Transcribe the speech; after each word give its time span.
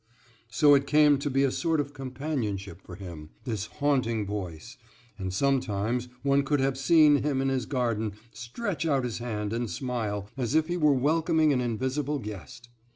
So 0.49 0.73
it 0.73 0.87
came 0.87 1.19
to 1.19 1.29
be 1.29 1.43
a 1.43 1.51
sort 1.51 1.79
of 1.79 1.93
companionship 1.93 2.81
for 2.81 2.95
him, 2.95 3.29
this 3.43 3.67
haunting 3.67 4.25
voice; 4.25 4.75
and 5.19 5.31
sometimes 5.31 6.07
one 6.23 6.41
could 6.41 6.59
have 6.59 6.75
seen 6.75 7.17
him 7.21 7.39
in 7.39 7.49
his 7.49 7.67
garden 7.67 8.13
stretch 8.33 8.83
out 8.87 9.03
his 9.03 9.19
hand 9.19 9.53
and 9.53 9.69
smile, 9.69 10.27
as 10.35 10.55
if 10.55 10.69
he 10.69 10.75
were 10.75 10.91
welcoming 10.91 11.53
an 11.53 11.61
invisible 11.61 12.17
guest. 12.17 12.67